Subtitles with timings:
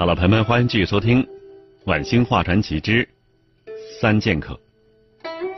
[0.00, 1.22] 好了，朋友们，欢迎继续收听
[1.84, 3.06] 《晚星画传奇之
[4.00, 4.54] 三剑客》。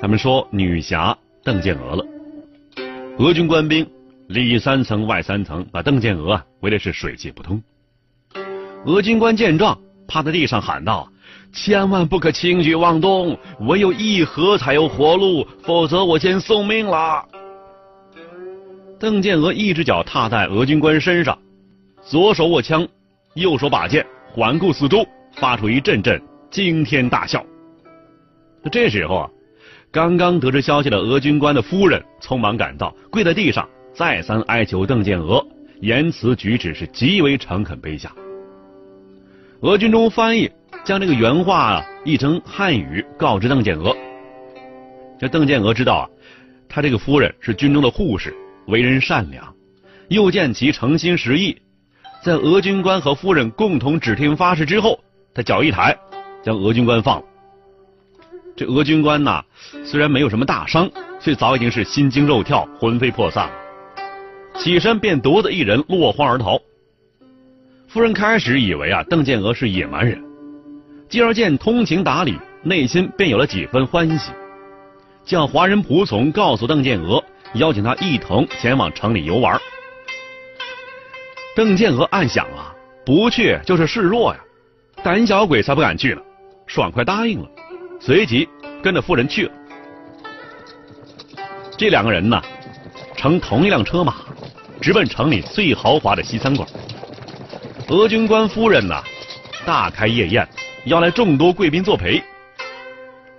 [0.01, 2.05] 他们说女侠邓建娥了，
[3.21, 3.89] 俄军官兵
[4.27, 7.63] 里三层外三层，把邓建娥啊围的是水泄不通。
[8.85, 9.79] 俄军官见状，
[10.09, 11.09] 趴在地上喊道
[11.55, 17.25] ：“千万不可轻举妄动，唯有议和才有活路，否则我先送命了。”
[18.99, 21.39] 邓建娥一只脚踏在俄军官身上，
[22.03, 22.85] 左手握枪，
[23.35, 24.05] 右手把剑。
[24.35, 26.19] 环顾四周，发出一阵阵
[26.51, 27.45] 惊天大笑。
[28.71, 29.31] 这时候啊，
[29.91, 35.47] 刚刚得知消息的俄军官的夫人匆忙赶到，跪在地上，再三哀求邓建娥，
[35.83, 38.11] 言辞举止是极为诚恳卑下。
[39.61, 40.51] 俄军中翻译
[40.83, 43.95] 将这个原话啊译成汉语，告知邓建娥。
[45.19, 46.09] 这邓建娥知道啊，
[46.71, 48.35] 他这个夫人是军中的护士，
[48.67, 49.55] 为人善良，
[50.09, 51.55] 又见其诚心实意。
[52.23, 55.01] 在俄军官和夫人共同指天发誓之后，
[55.35, 55.99] 他脚一抬，
[56.41, 57.25] 将俄军官放了。
[58.55, 59.43] 这俄军官呐，
[59.85, 60.89] 虽然没有什么大伤，
[61.21, 63.53] 却早已经是心惊肉跳、魂飞魄散了。
[64.57, 66.61] 起身便独自一人落荒而逃。
[67.89, 70.23] 夫人开始以为啊，邓建娥是野蛮人，
[71.09, 74.31] 继而见通情达理，内心便有了几分欢喜，
[75.25, 77.21] 叫华人仆从告诉邓建娥，
[77.55, 79.61] 邀请他一同前往城里游玩。
[81.55, 84.41] 邓建娥暗想啊，不去就是示弱呀，
[85.03, 86.23] 胆小鬼才不敢去呢，
[86.67, 87.49] 爽快答应了，
[88.01, 88.49] 随即
[88.83, 89.53] 跟着夫人去了。
[91.77, 92.41] 这两个人呢，
[93.17, 94.15] 乘同一辆车马，
[94.81, 96.67] 直奔城里最豪华的西餐馆。
[97.89, 98.95] 俄军官夫人呢，
[99.67, 100.49] 大开夜宴，
[100.87, 102.23] 邀来众多贵宾作陪。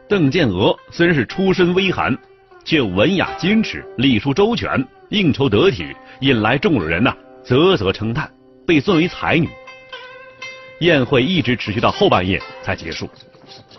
[0.08, 2.16] 邓建娥虽然是出身微寒，
[2.64, 5.88] 却文雅矜持，礼数周全，应酬得体，
[6.20, 7.12] 引来众人呐。
[7.44, 8.31] 啧啧称叹，
[8.66, 9.50] 被尊为才女。
[10.80, 13.09] 宴会一直持续到后半夜才结束。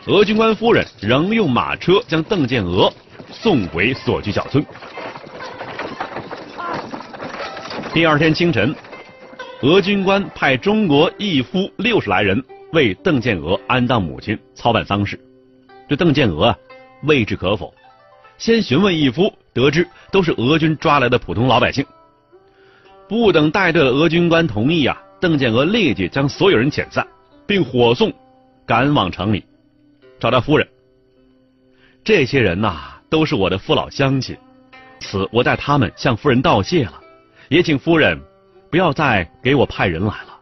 [0.07, 2.93] 俄军官夫人仍用马车将邓建娥
[3.31, 4.65] 送回所居小村。
[7.93, 8.75] 第二天清晨，
[9.63, 12.43] 俄军官派中国义夫六十来人
[12.73, 15.19] 为邓建娥安葬母亲，操办丧事。
[15.89, 16.59] 这邓建娥啊
[17.05, 17.73] 未置可否，
[18.37, 21.85] 先询问义夫，得知都是俄军抓来的普通老百姓。
[23.09, 27.07] 不等带队的俄军官同意啊，邓建娥立即将所有人遣散，
[27.47, 28.13] 并火送
[28.67, 29.45] 赶往城里，
[30.19, 30.67] 找到夫人。
[32.03, 34.37] 这些人呐，都是我的父老乡亲，
[35.01, 37.01] 此我代他们向夫人道谢了，
[37.49, 38.19] 也请夫人
[38.71, 40.39] 不要再给我派人来了。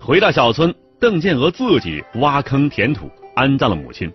[0.00, 4.12] 回到小村，邓建娥自己挖坑填土，安葬了母亲。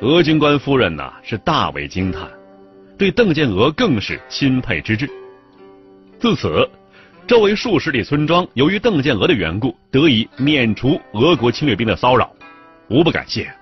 [0.00, 2.28] 俄军官夫人呐，是大为惊叹。
[2.96, 5.10] 对邓建娥更是钦佩之至。
[6.20, 6.68] 自此，
[7.26, 12.32] 周围数十里村庄由于邓建娥的缘故，得以免除俄国侵略兵的骚扰，
[12.88, 13.52] 无不感谢。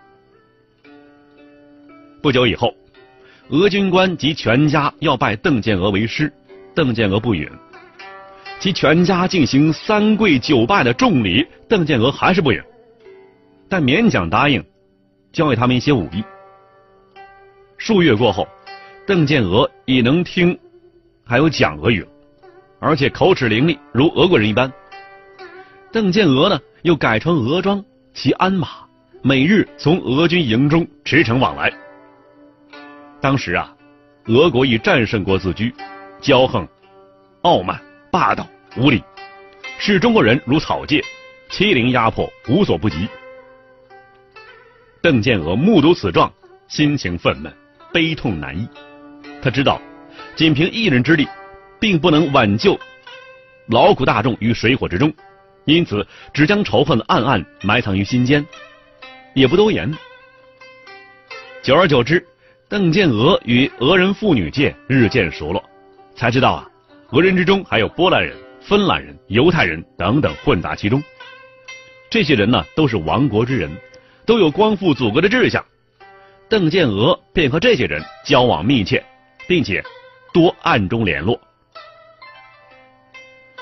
[2.20, 2.75] 不久以后，
[3.48, 6.32] 俄军官及全家要拜邓建娥为师，
[6.75, 7.49] 邓建娥不允，
[8.60, 12.62] 其全家进行三跪九拜的重礼，邓建娥还是不允，
[13.69, 14.62] 但勉强答应，
[15.32, 16.22] 教给他们一些武艺。
[17.78, 18.47] 数月过后。
[19.04, 20.56] 邓建娥已能听，
[21.24, 22.06] 还有讲俄语，
[22.78, 24.72] 而且口齿伶俐，如俄国人一般。
[25.90, 28.68] 邓建娥呢，又改穿俄装，骑鞍马，
[29.20, 31.72] 每日从俄军营中驰骋往来。
[33.20, 33.74] 当时啊，
[34.26, 35.75] 俄国以战胜国自居，
[36.20, 36.66] 骄横、
[37.43, 37.82] 傲慢、
[38.12, 38.46] 霸道、
[38.76, 39.02] 无礼，
[39.78, 41.02] 视中国人如草芥，
[41.50, 43.08] 欺凌压迫，无所不及。
[45.00, 46.32] 邓建娥目睹此状，
[46.69, 47.52] 心情愤懑，
[47.93, 48.69] 悲痛难抑。
[49.43, 49.83] 他知道，
[50.37, 51.27] 仅凭一人之力，
[51.81, 52.79] 并不能挽救
[53.67, 55.12] 劳苦大众于水火之中，
[55.65, 58.47] 因此只将仇恨暗暗埋藏于心间，
[59.35, 59.93] 也不多言。
[61.61, 62.25] 久而久之，
[62.69, 65.62] 邓建娥与俄人妇女界日渐熟络，
[66.15, 66.69] 才知道啊，
[67.11, 71.03] 俄人之中还有波兰人、芬兰人、犹太人等等混杂其中。
[72.09, 73.71] 这些人呢，都是亡国之人，
[74.25, 75.65] 都有光复祖国的志向。
[76.49, 79.03] 邓建娥便和这些人交往密切。
[79.47, 79.83] 并且
[80.33, 81.41] 多暗中联络。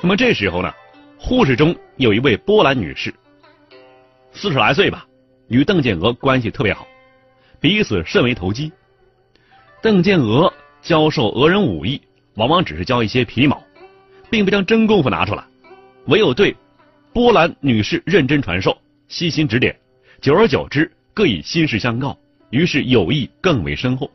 [0.02, 0.72] 那么这时候呢，
[1.18, 3.12] 护士中有一位波兰女士，
[4.32, 5.06] 四十来岁吧，
[5.48, 6.86] 与邓建娥关系特别好，
[7.60, 8.72] 彼此甚为投机。
[9.82, 12.00] 邓建娥教授俄人武艺，
[12.34, 13.62] 往往只是教一些皮毛，
[14.30, 15.44] 并不将真功夫拿出来，
[16.06, 16.56] 唯有对
[17.12, 18.76] 波兰女士认真传授，
[19.08, 19.78] 悉心指点。
[20.22, 22.16] 久而久之，各以心事相告，
[22.50, 24.10] 于是友谊更为深厚。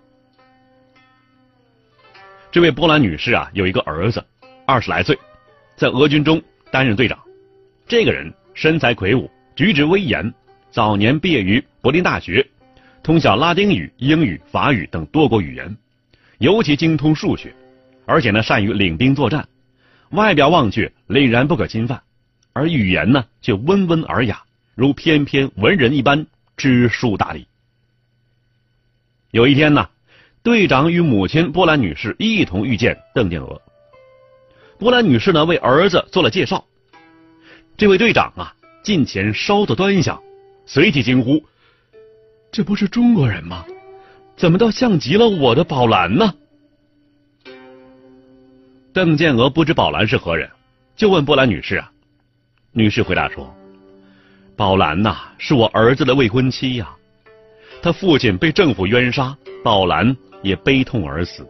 [2.56, 4.24] 这位波兰女士啊，有一个儿子，
[4.66, 5.19] 二十来岁。
[5.75, 6.42] 在俄军中
[6.72, 7.19] 担任队长，
[7.86, 10.34] 这个人身材魁梧，举止威严。
[10.72, 12.50] 早年毕业于柏林大学，
[13.04, 15.75] 通晓拉丁语、英语、法语等多国语言，
[16.38, 17.54] 尤其精通数学，
[18.06, 19.46] 而且呢善于领兵作战。
[20.12, 22.04] 外表望去凛然不可侵犯，
[22.54, 24.42] 而语言呢却温文尔雅，
[24.75, 26.25] 如翩翩文人一般
[26.56, 27.50] 知书达理。
[29.31, 29.90] 有一天呢，
[30.45, 33.59] 队长与母亲波兰女士一同遇见邓建娥。
[34.77, 36.63] 波兰女士呢为儿子做了介绍，
[37.75, 38.53] 这位队长啊
[38.83, 40.21] 近前稍作端详，
[40.68, 41.44] 随即惊呼
[42.53, 43.65] ：“这不是中国人吗？
[44.38, 46.31] 怎么倒像极了我的宝兰呢？”
[48.94, 50.47] 邓建娥不知宝兰是何人，
[50.95, 51.92] 就问波兰女士啊。
[52.71, 53.51] 女士回答说
[54.56, 56.95] ：“宝兰呐是我儿子的未婚妻呀，
[57.81, 60.15] 他父亲被政府冤杀，宝兰
[60.45, 61.45] 也悲痛而死。”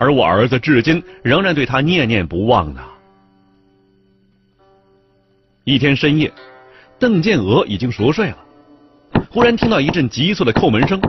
[0.00, 2.80] 而我儿子至今仍然对他念念不忘呢。
[5.64, 6.32] 一天深夜，
[7.00, 8.38] 邓建娥已经熟睡了，
[9.28, 11.00] 忽然听到一阵急促的叩门声，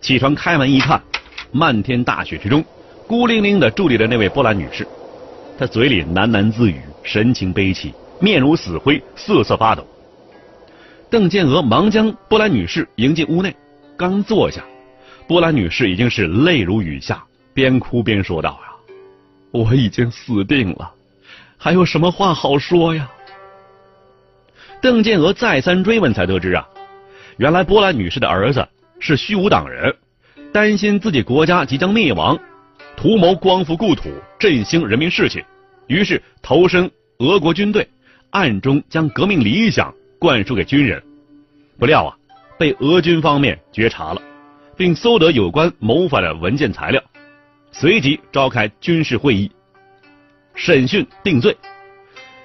[0.00, 1.00] 起床开门一看，
[1.52, 2.64] 漫天大雪之中，
[3.06, 4.88] 孤零零的伫立着那位波兰女士，
[5.58, 9.86] 她嘴里喃喃自语，神情悲戚，面如死灰，瑟瑟发抖。
[11.10, 13.54] 邓建娥忙将波兰女士迎进屋内，
[13.94, 14.64] 刚坐下，
[15.30, 17.22] 波兰女士已经是泪如雨下。
[17.54, 18.74] 边哭边说道：“啊，
[19.52, 20.90] 我已经死定了，
[21.56, 23.08] 还有什么话好说呀？”
[24.82, 26.66] 邓建娥再三追问，才得知啊，
[27.36, 28.66] 原来波兰女士的儿子
[28.98, 29.94] 是虚无党人，
[30.52, 32.36] 担心自己国家即将灭亡，
[32.96, 35.44] 图谋光复故土，振兴人民士气，
[35.86, 37.88] 于是投身俄国军队，
[38.30, 41.00] 暗中将革命理想灌输给军人。
[41.78, 42.16] 不料啊，
[42.58, 44.20] 被俄军方面觉察了，
[44.80, 47.02] 并搜得有关谋反的文件材料。
[47.70, 49.52] 随即召开军事会议，
[50.54, 51.54] 审讯定罪。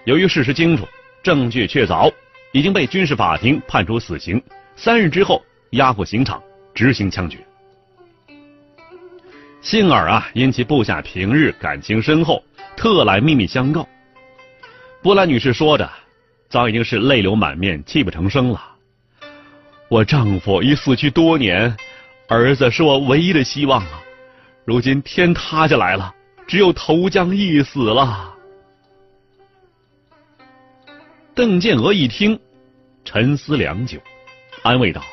[0.03, 0.85] 由于事实清楚，
[1.23, 2.11] 证据确凿，
[2.51, 4.43] 已经被军事法庭判处死刑。
[4.75, 6.43] 三日之后押赴刑场
[6.73, 7.37] 执行枪决。
[9.61, 12.43] 幸而啊，因其部下平日感情深厚，
[12.75, 13.87] 特来秘密相告。
[15.01, 15.89] 波兰女士说着，
[16.49, 18.61] 早已经是泪流满面、泣不成声了。
[19.87, 21.73] 我丈夫已死去多年，
[22.27, 24.01] 儿子是我唯一的希望啊。
[24.65, 26.13] 如今天塌下来了，
[26.47, 28.33] 只有投江一死了。
[31.35, 32.39] 邓建娥一听，
[33.03, 33.99] 沉思良久，
[34.63, 35.03] 安慰道：“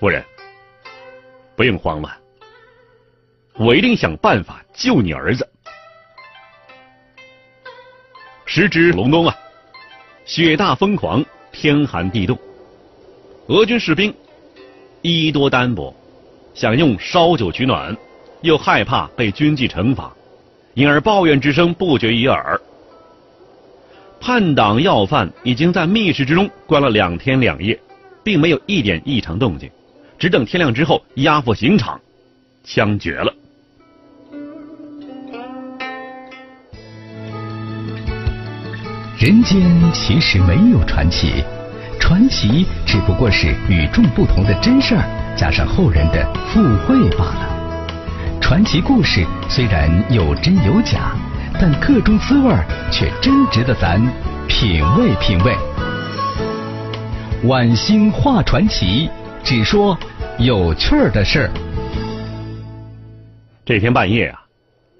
[0.00, 0.24] 夫人，
[1.54, 2.12] 不用慌乱，
[3.54, 5.48] 我一定想办法救你儿子。”
[8.46, 9.38] 时值隆冬啊，
[10.24, 12.36] 雪大风狂，天寒地冻，
[13.46, 14.12] 俄军士兵
[15.02, 15.94] 衣多单薄，
[16.60, 17.96] 想用烧酒取暖。
[18.42, 20.12] 又害怕被军纪惩罚，
[20.74, 22.60] 因而抱怨之声不绝于耳。
[24.20, 27.78] 叛党要犯已经在密室之中关了两天两夜，
[28.22, 29.70] 并没有一点异常动静，
[30.18, 31.98] 只等天亮之后押赴刑场，
[32.62, 33.32] 枪决了。
[39.18, 39.60] 人间
[39.92, 41.42] 其实没有传奇，
[41.98, 45.04] 传奇只不过是与众不同的真事儿
[45.40, 48.38] 加上后人的附会罢了。
[48.42, 51.16] 传奇故事虽然有真有假，
[51.58, 52.54] 但各中滋味
[52.92, 53.98] 却真值得咱
[54.46, 55.56] 品味品味。
[57.44, 59.08] 晚星话传奇，
[59.42, 59.98] 只说
[60.36, 61.50] 有趣儿的事儿。
[63.64, 64.42] 这天半夜啊，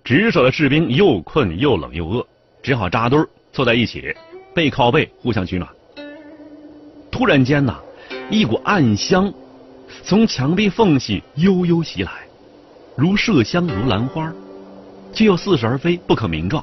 [0.03, 2.27] 值守的士兵又困又冷又饿，
[2.63, 4.17] 只好扎堆儿坐在一起，
[4.55, 5.69] 背靠背互相取暖。
[7.11, 7.79] 突然间呐，
[8.31, 9.31] 一股暗香
[10.03, 12.11] 从墙壁缝隙悠悠袭来。
[12.97, 14.33] 如麝香，如兰花，
[15.13, 16.63] 却又似是而非，不可名状。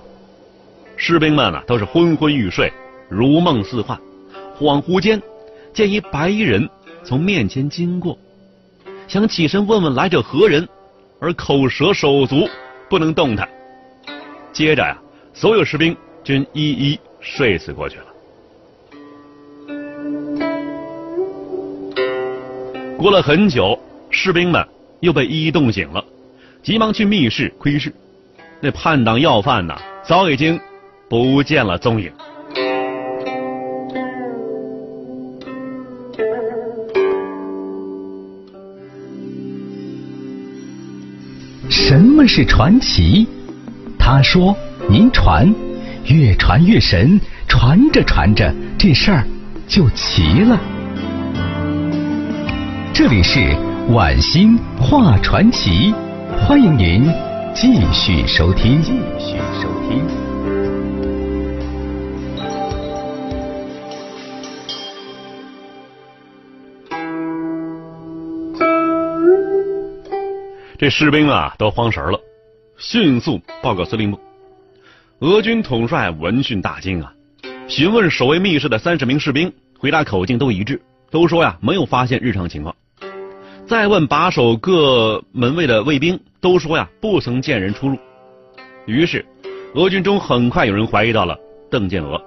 [0.96, 2.72] 士兵们啊，都是昏昏欲睡，
[3.10, 3.98] 如梦似幻。
[4.60, 5.22] 恍惚间，
[5.74, 6.70] 见一白衣人
[7.04, 8.18] 从面前经过，
[9.08, 10.68] 想起身问问来者何人，
[11.20, 12.48] 而口舌手足
[12.90, 13.48] 不能动弹。
[14.52, 14.98] 接着呀，
[15.34, 18.06] 所有士兵均一一睡死过去了。
[22.98, 23.78] 过了很久，
[24.10, 24.66] 士兵们
[25.02, 26.04] 又被一一冻醒了。
[26.64, 27.94] 急忙去密室窥视，
[28.60, 30.60] 那叛党要犯呐，早已经
[31.08, 32.12] 不见了踪影。
[41.70, 43.28] 什么是传奇？
[44.00, 44.58] 他说
[44.90, 45.54] ：“您传，
[46.06, 49.24] 越传越神，传着传着，这事儿
[49.68, 50.60] 就齐了。”
[52.98, 53.56] 这里是
[53.94, 55.94] 晚星画传奇，
[56.40, 57.04] 欢迎您
[57.54, 58.82] 继续收听。
[58.82, 60.04] 继续收听。
[70.80, 72.20] 这士兵啊都慌神了，
[72.80, 74.20] 迅速报告司令部。
[75.20, 77.14] 俄军统帅闻讯大惊啊，
[77.68, 82.76] 询问守卫密室的三十名士兵，回答口径都一致，都说呀没有发现日常情况。
[83.68, 87.98] 再问把守各门卫的卫兵，都说呀不曾见人出入。
[88.86, 89.26] 于是，
[89.74, 91.38] 俄军中很快有人怀疑到了
[91.70, 92.22] 邓建娥，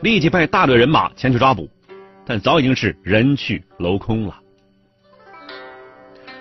[0.00, 1.68] 立即派大队人马前去抓捕，
[2.26, 4.34] 但早已经是人去楼空了。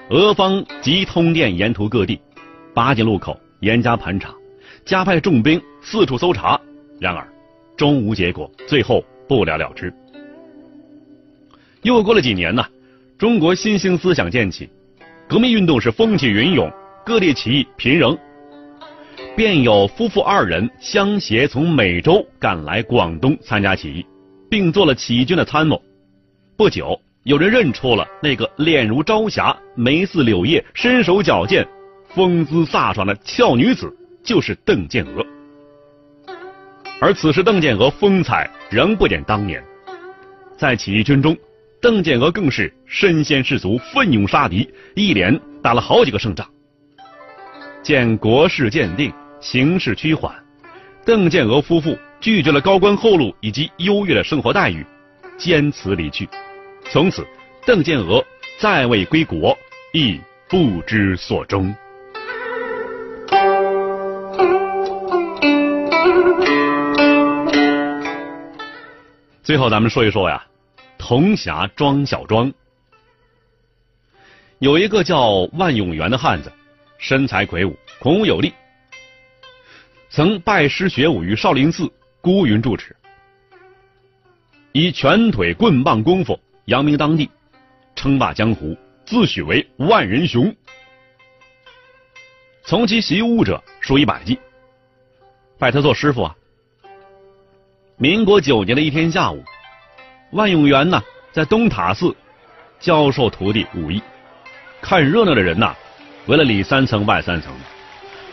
[0.09, 2.19] 俄方即通电沿途各地，
[2.73, 4.33] 八进路口严加盘查，
[4.83, 6.59] 加派重兵四处搜查。
[6.99, 7.27] 然而，
[7.77, 9.93] 终无结果，最后不了了之。
[11.83, 12.65] 又过了几年呢？
[13.23, 14.69] 中国新兴思想渐起，
[15.29, 16.69] 革命运动是风起云涌，
[17.05, 18.17] 各地起义频仍，
[19.33, 24.05] 便有夫妇二人相携从美洲赶来广东参加起义，
[24.49, 25.81] 并做了起义军的参谋。
[26.57, 26.99] 不久。
[27.23, 31.65] 有人认出了那个脸如朝霞、眉似柳叶、身手矫健、
[32.09, 33.89] 风姿飒爽的俏女子，
[34.21, 35.25] 就是邓建娥。
[36.99, 39.63] 而此时邓建娥风采仍不减当年，
[40.57, 41.33] 在起义军中，
[41.83, 46.49] 邓建娥更是身先士卒、奋勇杀敌，一连打了好几个胜仗。
[47.81, 49.11] 见国势渐定，
[49.41, 50.33] 形势趋缓，
[51.03, 54.85] 邓建娥夫妇拒绝了高官厚禄以及优越的生活待遇，
[55.37, 56.25] 坚持离去。
[56.89, 57.27] 从此，
[57.65, 58.23] 邓建娥
[58.57, 59.53] 再未归国，
[59.91, 61.75] 亦不知所终。
[69.43, 70.41] 最后，咱们说一说呀，
[70.97, 72.53] 铜匣庄小庄。
[74.59, 76.51] 有一个叫万永元的汉子，
[76.97, 78.53] 身材魁梧，孔武有力，
[80.09, 82.95] 曾拜师学武于少林寺孤云住持，
[84.71, 86.39] 以拳腿棍棒功夫。
[86.67, 87.29] 扬名当地，
[87.93, 90.55] 称霸江湖，自诩为万人雄。
[92.63, 94.39] 从其习武者数以百计，
[95.59, 96.33] 拜他做师傅啊。
[97.97, 99.43] 民国九年的一天下午，
[100.33, 100.99] 万永元呢
[101.31, 102.15] 在东塔寺
[102.79, 104.01] 教授徒弟武艺，
[104.81, 105.75] 看热闹的人呐
[106.25, 107.53] 围了里三层外三层。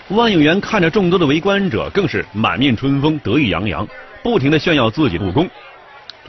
[0.09, 3.87] 万永元看着众多的围观者，更是满面春风，得意洋洋，
[4.23, 5.49] 不停的炫耀自己的武功。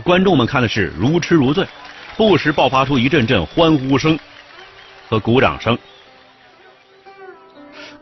[0.03, 1.65] 观众们看的是如痴如醉。
[2.17, 4.19] 不时爆发出一阵阵欢呼声
[5.07, 5.75] 和鼓掌声。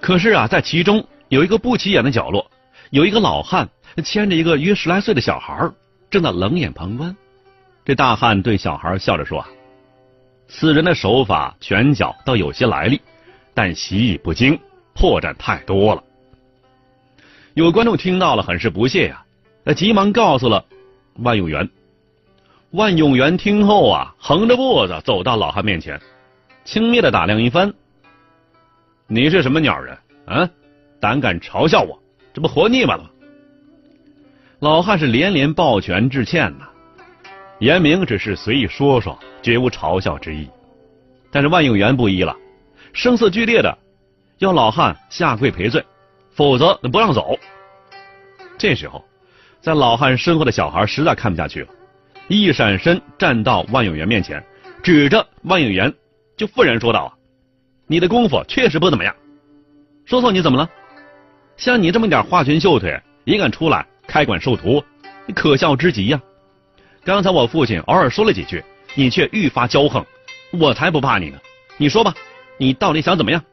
[0.01, 2.49] 可是啊，在其中有一个不起眼的角落，
[2.89, 3.69] 有一个老汉
[4.03, 5.69] 牵着一个约十来岁的小孩，
[6.09, 7.15] 正在冷眼旁观。
[7.89, 9.43] 这大汉对小孩笑着说：“，
[10.47, 13.01] 此人的手法拳脚倒有些来历，
[13.55, 14.59] 但习艺不精，
[14.93, 16.03] 破绽太多了。”
[17.55, 19.25] 有观众听到了，很是不屑呀，
[19.63, 20.63] 那急忙告诉了
[21.15, 21.67] 万永元。
[22.69, 25.99] 万永元听后啊，横着步子走到老汉面前，
[26.65, 27.73] 轻蔑的打量一番
[29.09, 30.47] ：“你是什么鸟人啊？
[30.99, 31.99] 胆敢嘲笑我，
[32.35, 33.09] 这不活腻歪了吗？”
[34.61, 36.69] 老汉是连连抱拳致歉呐，
[37.59, 40.49] 严明只是随意说说，绝无嘲笑之意。
[41.31, 42.35] 但是万永元不依了，
[42.93, 43.77] 声色俱烈的
[44.39, 45.83] 要老汉下跪赔罪，
[46.31, 47.37] 否则不让走。
[48.57, 49.03] 这时候，
[49.61, 51.67] 在老汉身后的小孩实在看不下去了。
[52.27, 54.43] 一闪身站到万有元面前，
[54.81, 55.93] 指着万有元
[56.37, 57.13] 就愤然说道：“，
[57.87, 59.15] 你的功夫确实不怎么样。
[60.05, 60.69] 说错你怎么了？
[61.57, 64.81] 像你这么点花拳绣腿也敢出来开馆授徒，
[65.35, 66.21] 可笑之极呀！
[67.03, 68.63] 刚才我父亲偶尔说了几句，
[68.95, 70.05] 你却愈发骄横，
[70.51, 71.39] 我才不怕你呢。
[71.77, 72.13] 你说吧，
[72.57, 73.43] 你到底想怎么样？”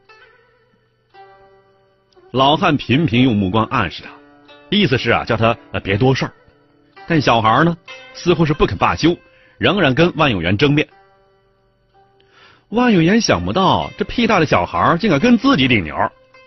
[2.31, 4.09] 老汉频频用目光暗示他，
[4.69, 6.33] 意思是啊，叫他别多事儿。
[7.07, 7.77] 但小孩呢，
[8.13, 9.17] 似乎是不肯罢休，
[9.57, 10.87] 仍然跟万有元争辩。
[12.69, 15.95] 万有元想不到这屁大的小孩竟敢跟自己顶牛，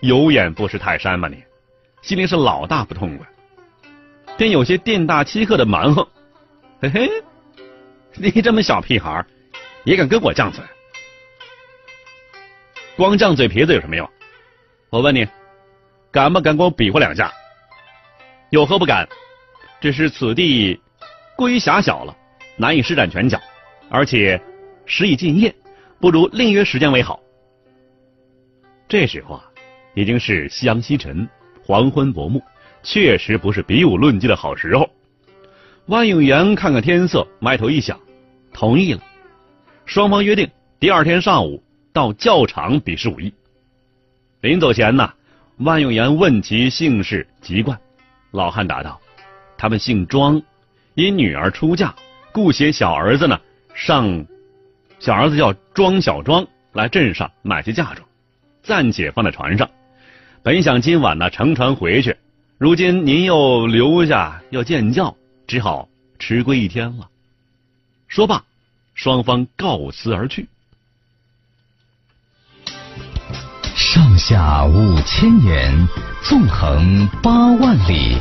[0.01, 1.43] 有眼不识泰山吧你？
[2.03, 3.27] 心里是老大不痛快，
[4.37, 6.07] 便有些店大欺客的蛮横。
[6.83, 7.11] 嘿嘿，
[8.17, 9.23] 你这么小屁孩，
[9.85, 10.65] 也敢跟我犟嘴？
[12.97, 14.09] 光犟嘴皮子有什么用？
[14.89, 15.29] 我问你，
[16.11, 17.31] 敢不敢跟我比划两下？
[18.49, 19.07] 有何不敢？
[19.79, 20.81] 只是此地
[21.37, 22.17] 过于狭小了，
[22.57, 23.39] 难以施展拳脚，
[23.91, 24.41] 而且
[24.87, 25.55] 时已近夜，
[26.01, 27.21] 不如另约时间为好。
[28.89, 29.45] 这时候啊，
[29.93, 31.29] 已经是夕阳西沉，
[31.63, 32.43] 黄昏薄暮，
[32.83, 34.89] 确实不是比武论技的好时候。
[35.87, 37.99] 万永元看看天色，埋头一想，
[38.53, 39.01] 同意了。
[39.87, 43.33] 双方约定第二天上午到教场比试武艺。
[44.41, 45.13] 临走前呢，
[45.59, 47.79] 万永元问其姓氏籍贯。
[48.31, 49.01] 老汉答道
[49.59, 50.41] ：“他们姓庄，
[50.95, 51.95] 因女儿出嫁，
[52.33, 53.41] 故携小儿子呢
[53.75, 54.25] 上，
[55.01, 58.07] 小儿子叫庄小庄来镇上买些嫁妆，
[58.63, 59.69] 暂且放在船上。
[60.43, 62.17] 本想今晚呢乘船回去，
[62.57, 65.17] 如今您又留下要见教，
[65.51, 67.09] 只好迟归一天了。”
[68.07, 68.45] 说罢，
[68.95, 70.47] 双方告辞而去。
[73.75, 75.89] 上下五千年，
[76.23, 78.17] 纵横八万里，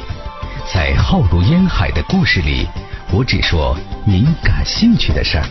[0.73, 2.65] 在浩如烟海的故事里，
[3.13, 5.45] 我只说您感兴趣的事儿。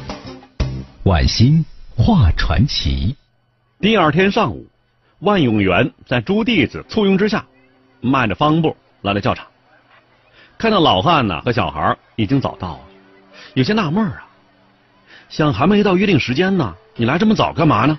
[1.05, 1.65] 晚星
[1.97, 3.15] 画传奇。
[3.79, 4.67] 第二天上午，
[5.21, 7.47] 万永元在朱弟子簇拥之下，
[8.01, 9.47] 迈着方步来到教场。
[10.59, 12.81] 看到老汉呢和小孩已经早到了，
[13.55, 14.27] 有些纳闷啊，
[15.29, 17.97] 想还没到约定时间呢，你来这么早干嘛呢？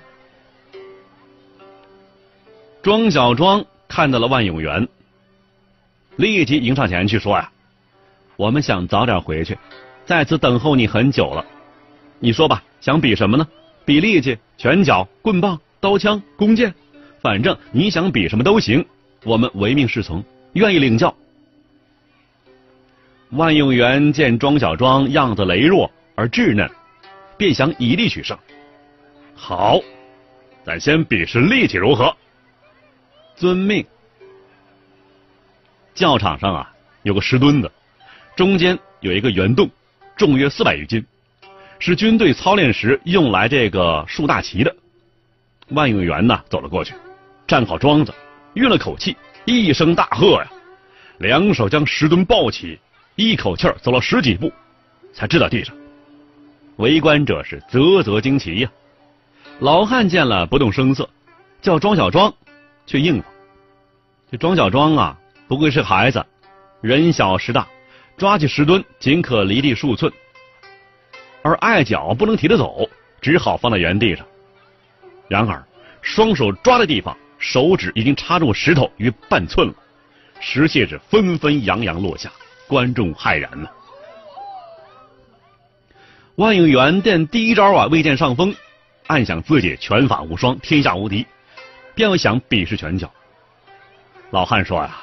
[2.82, 4.86] 庄小庄看到了万永元，
[6.16, 7.50] 立即迎上前去说：“呀，
[8.36, 9.56] 我们想早点回去，
[10.04, 11.44] 在此等候你很久了。
[12.18, 13.48] 你说吧，想比什么呢？
[13.86, 16.74] 比力气、拳脚、棍棒、刀枪、弓箭，
[17.22, 18.84] 反正你想比什么都行，
[19.24, 21.14] 我们唯命是从，愿意领教。”
[23.30, 26.68] 万永元见庄小庄样子羸弱而稚嫩，
[27.36, 28.36] 便想以力取胜。
[29.36, 29.78] 好，
[30.64, 32.14] 咱先比试力气如何？
[33.36, 33.86] 遵命。
[35.94, 37.70] 教场上啊，有个石墩子，
[38.34, 39.70] 中间有一个圆洞，
[40.16, 41.04] 重约四百余斤，
[41.78, 44.74] 是军队操练时用来这个竖大旗的。
[45.68, 46.94] 万永元呢，走了过去，
[47.46, 48.12] 站好桩子，
[48.54, 50.50] 运了口气，一声大喝呀，
[51.18, 52.78] 两手将石墩抱起，
[53.20, 54.50] 一口气走了十几步，
[55.12, 55.76] 才掷到地上。
[56.76, 58.72] 围观者是啧啧惊奇呀。
[59.58, 61.06] 老汉见了，不动声色，
[61.60, 62.32] 叫庄小庄。
[62.86, 63.28] 去应付，
[64.30, 66.24] 这庄小庄啊，不愧是孩子，
[66.80, 67.68] 人小势大，
[68.16, 70.10] 抓起石墩仅可离地数寸，
[71.42, 72.88] 而碍脚不能提着走，
[73.20, 74.26] 只好放在原地上。
[75.28, 75.62] 然而
[76.00, 79.74] 双手抓的地方，手指已经插入石头于半寸了，
[80.40, 82.32] 石屑是纷纷扬扬落下，
[82.70, 83.68] 观众骇然呢。
[86.36, 88.54] 万应元见第一招啊未见上风，
[89.08, 91.26] 暗想自己拳法无双，天下无敌。
[91.96, 93.10] 便又想比试拳脚。
[94.30, 94.96] 老汉说呀：“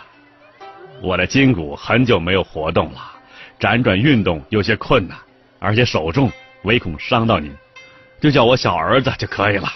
[1.04, 3.12] 我的筋骨很久没有活动了，
[3.60, 5.18] 辗转运动有些困难，
[5.60, 6.32] 而且手重，
[6.64, 7.54] 唯恐伤到您，
[8.22, 9.68] 就叫我小儿子就可以了。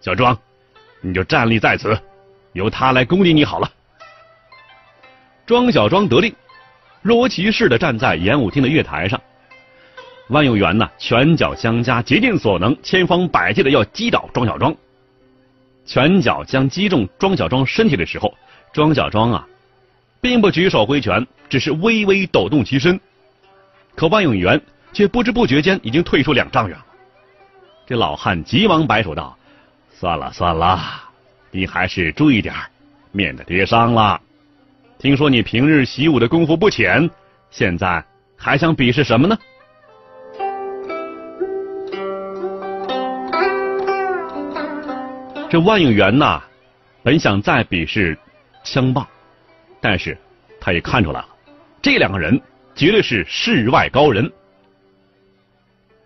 [0.00, 0.36] 小庄，
[1.02, 1.96] 你就站立在此，
[2.54, 3.70] 由他来攻击你好了。”
[5.44, 6.34] 庄小庄得令，
[7.02, 9.20] 若无其事的站在演武厅的月台上。
[10.28, 14.74] 万有元呢，拳脚相加，竭尽所能，千方百计的要击倒庄小庄。
[15.84, 18.32] 拳脚将击中庄小庄身体的时候，
[18.72, 19.46] 庄小庄啊，
[20.20, 22.98] 并不举手挥拳，只是微微抖动其身。
[23.96, 24.58] 可万永元
[24.92, 26.86] 却不知不觉间已经退出两丈远了。
[27.84, 29.36] 这老汉急忙摆手道
[29.92, 30.80] ：“算了算了，
[31.50, 32.54] 你还是注意点
[33.10, 34.18] 免得跌伤了。
[35.02, 37.10] 听说你平日习武的功夫不浅，
[37.50, 38.04] 现在
[38.36, 39.36] 还想比试什么呢？”
[45.50, 46.40] 这万应元呐，
[47.02, 48.16] 本想再比试
[48.62, 49.04] 枪棒，
[49.80, 50.16] 但是
[50.60, 51.26] 他也看出来了，
[51.82, 52.40] 这两个人
[52.76, 54.30] 绝对是世外高人，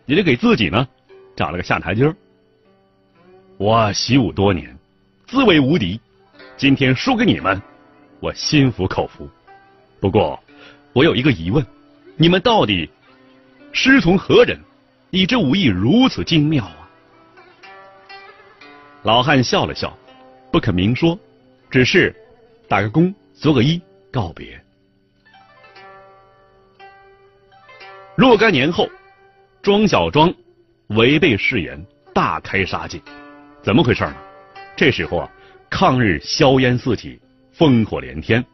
[0.06, 0.88] 也得给自己呢
[1.36, 2.16] 找了个下台阶儿。
[3.58, 4.74] 我习武多年，
[5.26, 6.00] 自为无敌，
[6.56, 7.60] 今天输给你们，
[8.20, 9.28] 我心服口服。
[10.00, 10.38] 不过
[10.92, 11.64] 我有一个疑问，
[12.16, 12.88] 你们到底
[13.72, 14.58] 师从何人，
[15.10, 16.88] 以致武艺如此精妙啊？
[19.02, 19.96] 老汉笑了笑，
[20.50, 21.18] 不肯明说，
[21.70, 22.14] 只是
[22.68, 24.60] 打个躬，作个揖，告别。
[28.16, 28.88] 若干年后，
[29.62, 30.32] 庄小庄
[30.88, 33.00] 违背誓言，大开杀戒，
[33.62, 34.16] 怎么回事呢？
[34.74, 35.30] 这时候啊，
[35.68, 37.20] 抗日硝烟四起，
[37.58, 38.44] 烽火连天，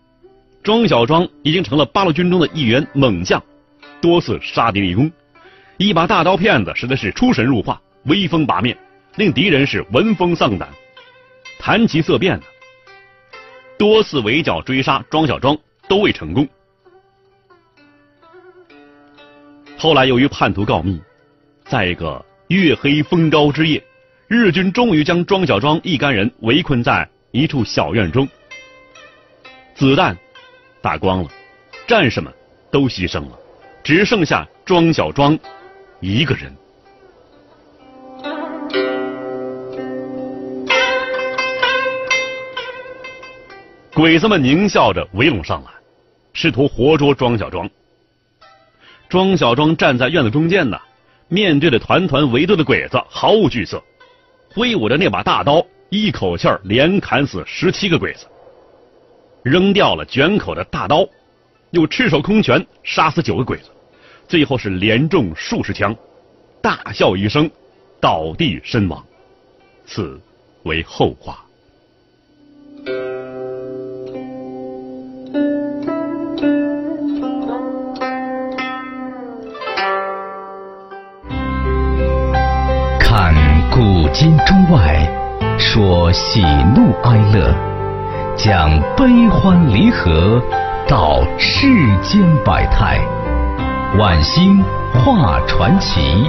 [0.62, 3.42] 庄小庄已经成了八路军中的一员猛将，
[4.00, 5.10] 多次杀敌立功，
[5.76, 8.76] 一把大刀片子实在是出神入化，威风八面。
[9.16, 10.68] 令敌人是闻风丧胆，
[11.58, 12.42] 谈其色变呢，
[13.76, 15.54] 多次围剿追杀庄小庄
[15.86, 16.48] 都未成功。
[19.76, 20.98] 后来由于叛徒告密，
[21.64, 23.84] 在一个月黑风高之夜，
[24.28, 28.26] 日军终于将庄小庄一干人围困在一处小院中。
[29.74, 30.16] 子弹
[30.80, 31.28] 打光了，
[31.86, 32.32] 战士们
[32.70, 33.38] 都牺牲了，
[33.82, 35.38] 只剩下庄小庄
[36.00, 36.54] 一个人。
[43.94, 45.70] 鬼子们狞笑着围拢上来，
[46.32, 47.68] 试图活捉庄小庄。
[49.08, 50.80] 庄小庄站在院子中间呢，
[51.28, 53.82] 面对着团团围住的鬼子，毫无惧色，
[54.54, 58.26] 挥舞着那把大刀，一口气儿连砍死十七个鬼子，
[59.42, 61.04] 扔掉了卷口的大刀，
[61.70, 63.70] 又赤手空拳杀死九个鬼子，
[64.28, 65.94] 最后是连中数十枪，
[66.60, 67.50] 大笑一声，
[68.00, 69.04] 倒地身亡，
[69.84, 70.20] 此
[70.62, 71.44] 为后话。
[83.00, 83.34] 看
[83.70, 85.06] 古今中外，
[85.58, 86.40] 说喜
[86.74, 87.71] 怒哀乐，
[88.44, 90.42] 讲悲欢离合，
[90.88, 91.68] 道世
[92.02, 92.98] 间百态，
[93.96, 94.60] 晚星
[94.92, 96.28] 画传奇。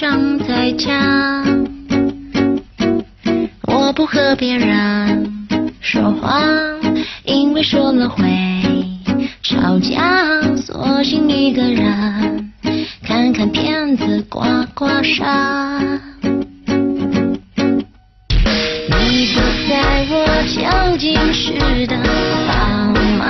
[0.00, 1.44] 乖长在家，
[3.66, 5.30] 我不和别人
[5.82, 6.40] 说话，
[7.24, 8.24] 因为说了会
[9.42, 12.50] 吵架，索性一个人
[13.02, 16.00] 看看片子刮刮痧。
[18.88, 21.94] 你不在我究竟是的
[22.48, 22.54] 好
[23.18, 23.26] 吗？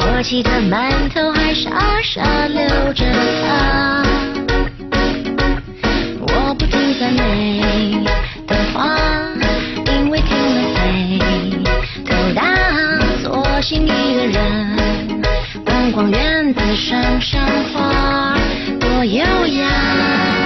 [0.00, 1.70] 过期的馒头傻
[2.02, 3.04] 傻留着
[3.42, 4.02] 他，
[6.20, 8.02] 我不听赞美
[8.46, 8.96] 的话，
[9.86, 11.18] 因为听了会
[12.06, 12.42] 头大，
[13.22, 14.40] 索性一个人
[15.64, 18.34] 逛逛院子赏赏花，
[18.80, 20.41] 多优雅。